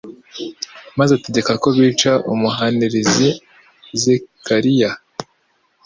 [0.97, 3.29] maze ategeka ko bica umuhanLizi
[4.01, 4.91] Zekariya.